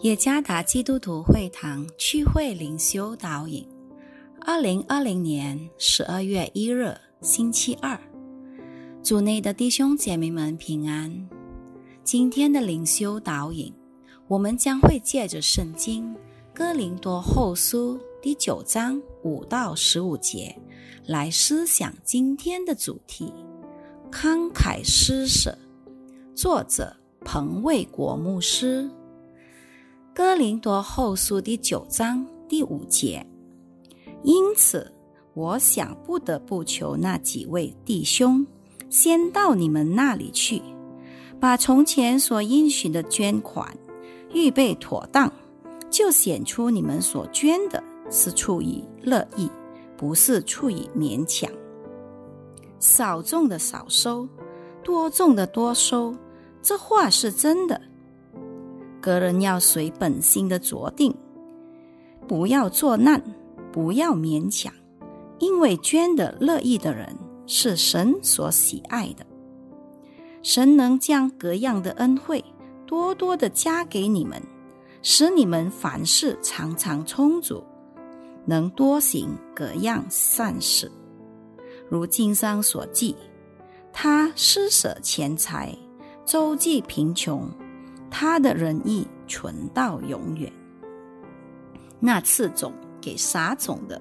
[0.00, 3.66] 耶加达基督徒会堂区会灵修导引，
[4.40, 8.00] 二零二零年十二月一日星期二，
[9.02, 11.28] 主内的弟兄姐妹们平安。
[12.02, 13.72] 今天的灵修导引，
[14.26, 16.14] 我们将会借着圣经
[16.52, 20.56] 哥林多后书第九章五到十五节
[21.06, 23.32] 来思想今天的主题：
[24.10, 25.56] 慷慨施舍。
[26.34, 28.90] 作者彭卫国牧师。
[30.14, 33.26] 哥林多后书第九章第五节，
[34.22, 34.92] 因此
[35.32, 38.46] 我想不得不求那几位弟兄，
[38.90, 40.60] 先到你们那里去，
[41.40, 43.74] 把从前所应许的捐款
[44.34, 45.32] 预备妥当，
[45.88, 49.50] 就显出你们所捐的是出于乐意，
[49.96, 51.50] 不是出于勉强。
[52.78, 54.28] 少种的少收，
[54.84, 56.14] 多种的多收，
[56.60, 57.80] 这话是真的。
[59.02, 61.14] 个人要随本心的酌定，
[62.26, 63.22] 不要作难，
[63.70, 64.72] 不要勉强，
[65.40, 67.14] 因为捐的乐意的人
[67.46, 69.26] 是神所喜爱的。
[70.42, 72.42] 神能将各样的恩惠
[72.86, 74.40] 多多的加给你们，
[75.02, 77.62] 使你们凡事常常充足，
[78.46, 80.90] 能多行各样善事。
[81.88, 83.16] 如经上所记，
[83.92, 85.76] 他施舍钱财，
[86.24, 87.50] 周济贫穷。
[88.12, 90.52] 他的仁义存到永远。
[91.98, 94.00] 那赐种给撒种的，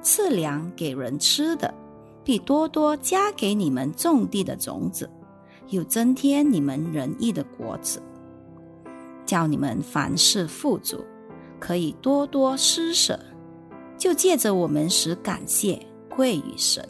[0.00, 1.74] 赐粮给人吃的，
[2.22, 5.10] 必多多加给你们种地的种子，
[5.70, 8.00] 又增添你们仁义的果子，
[9.26, 11.04] 叫你们凡事富足，
[11.58, 13.18] 可以多多施舍，
[13.98, 16.88] 就借着我们使感谢归于神。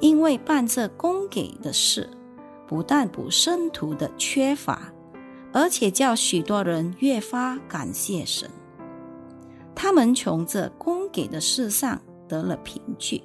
[0.00, 2.10] 因为办这供给的事，
[2.66, 4.92] 不但补生徒的缺乏。
[5.56, 8.46] 而且叫许多人越发感谢神，
[9.74, 13.22] 他们从这供给的事上得了凭据，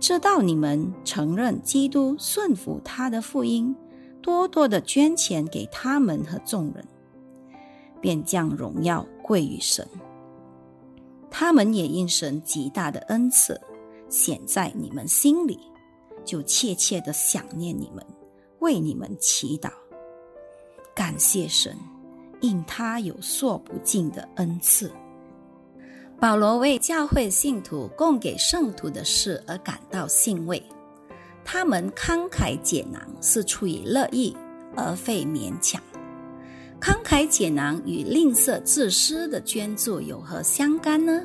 [0.00, 3.72] 知道你们承认基督顺服他的福音，
[4.20, 6.84] 多多的捐钱给他们和众人，
[8.00, 9.86] 便将荣耀归于神。
[11.30, 13.60] 他们也因神极大的恩赐
[14.08, 15.60] 显在你们心里，
[16.24, 18.04] 就切切的想念你们，
[18.58, 19.70] 为你们祈祷。
[20.94, 21.76] 感谢神，
[22.40, 24.90] 因他有说不尽的恩赐。
[26.20, 30.62] 保罗为教会信徒供给圣徒的事而感到欣慰。
[31.44, 34.34] 他们慷慨解囊是出于乐意，
[34.76, 35.82] 而非勉强。
[36.80, 41.22] 慷慨解囊与吝啬自私的捐助有何相干呢？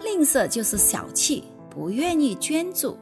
[0.00, 2.96] 吝啬就是小气，不愿意捐助，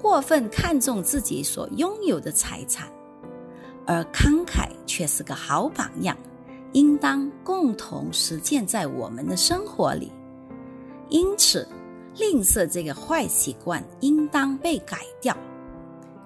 [0.00, 2.88] 过分看重自己所拥有的财产。
[3.86, 6.16] 而慷慨却是个好榜样，
[6.72, 10.12] 应当共同实践在我们的生活里。
[11.08, 11.66] 因此，
[12.18, 15.36] 吝啬这个坏习惯应当被改掉，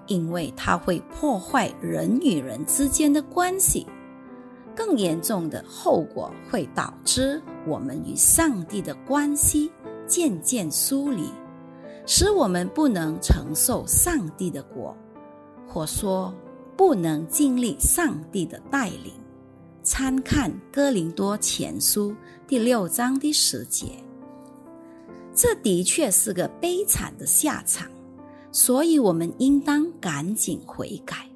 [0.07, 3.87] 因为它会破坏人与人之间的关系。
[4.75, 9.71] 更严重的后果会导致我们与上帝的关系
[10.07, 11.29] 渐渐疏离，
[12.07, 14.97] 使我们不能承受上帝的果，
[15.67, 16.35] 或说。
[16.81, 19.13] 不能经历上帝的带领，
[19.83, 22.17] 参看哥林多前书
[22.49, 24.03] 第六章第十节。
[25.35, 27.87] 这的确是个悲惨的下场，
[28.51, 31.29] 所以我们应当赶紧悔改。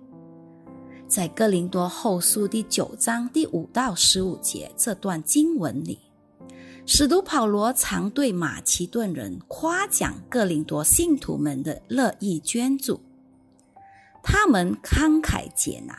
[1.06, 5.98] 在哥林多后书第九章第五到十五节这段经文里，
[6.86, 12.98] 使徒保罗常对马其顿人夸奖哥林多信徒们的乐意捐助。
[14.24, 15.96] 他们慷慨解囊，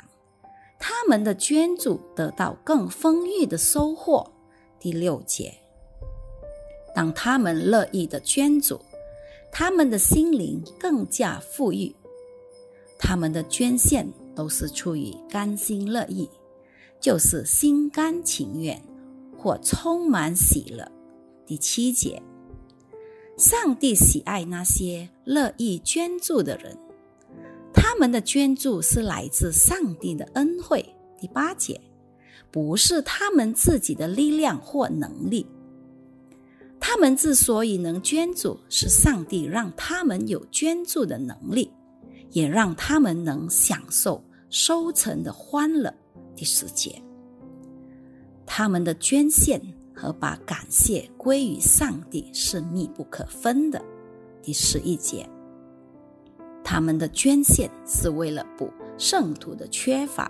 [0.79, 4.31] 他们的捐助得到更丰裕的收获。
[4.79, 5.53] 第六节，
[6.93, 8.81] 当他们乐意的捐助，
[9.51, 11.95] 他们的心灵更加富裕。
[12.97, 16.29] 他们的捐献都是出于甘心乐意，
[16.99, 18.81] 就是心甘情愿
[19.37, 20.91] 或充满喜乐。
[21.45, 22.21] 第七节，
[23.37, 26.77] 上帝喜爱那些乐意捐助的人。
[27.95, 30.85] 他们的捐助是来自上帝的恩惠。
[31.17, 31.79] 第八节，
[32.51, 35.47] 不是他们自己的力量或能力。
[36.77, 41.71] 他们之所以能捐助，是上帝让他们有捐助的能力，
[42.31, 45.93] 也让他们能享受收成的欢乐。
[46.35, 47.01] 第十节，
[48.45, 49.61] 他们的捐献
[49.95, 53.81] 和把感谢归于上帝是密不可分的。
[54.43, 55.25] 第十一节。
[56.65, 60.29] 他们的捐献是为了补圣徒的缺乏，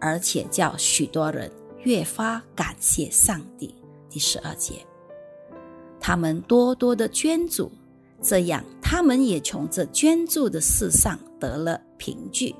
[0.00, 1.52] 而且叫许多人
[1.84, 3.74] 越发感谢上帝。
[4.08, 4.86] 第十二节，
[6.00, 7.70] 他们多多的捐助，
[8.22, 12.54] 这样他们也从这捐助的事上得了凭据。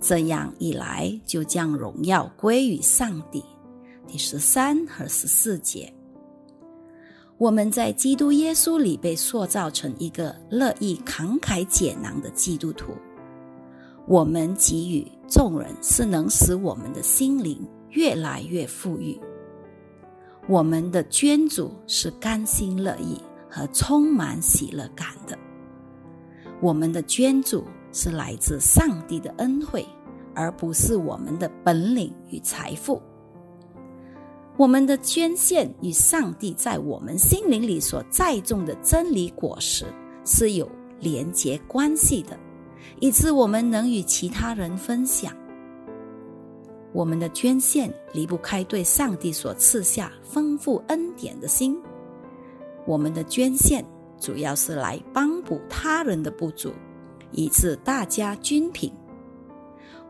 [0.00, 3.44] 这样一来，就将荣耀归于上帝。
[4.08, 5.93] 第十三和十四节，
[7.36, 12.92] 我们在基督耶稣里被塑造成一个乐意慷慨解囊的基督徒。
[14.06, 19.20] 我们给予众人，是能使我们的心灵越来越富裕。
[20.46, 23.20] 我们的捐助是甘心乐意
[23.50, 25.36] 和充满喜乐感的。
[26.60, 29.84] 我们的捐助是来自上帝的恩惠，
[30.34, 33.02] 而不是我们的本领与财富。
[34.56, 39.84] 我们的捐献与上帝在我们心灵里所栽种的真理果实
[40.24, 40.70] 是有
[41.00, 42.38] 连结关系的。
[43.00, 45.34] 以致我们能与其他人分享。
[46.92, 51.76] 我们的捐献离不开对上帝所赐下丰富恩典的心。
[52.86, 53.84] 我们的捐献
[54.20, 56.72] 主要是来帮补他人的不足，
[57.32, 58.92] 以致大家均平。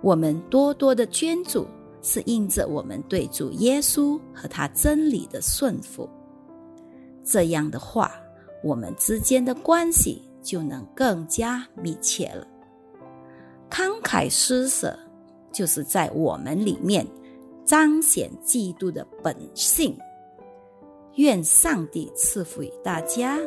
[0.03, 1.67] 我们多多的捐助，
[2.05, 6.09] 是印着我们对主耶稣和他真理的顺服。
[7.25, 8.13] 这样的话，
[8.63, 12.47] 我们之间的关系就能更加密切了。
[13.71, 14.97] 慷慨施舍，
[15.51, 17.05] 就是在我们里面
[17.65, 19.99] 彰显基督的本性。
[21.15, 23.39] 愿上帝赐福于大家。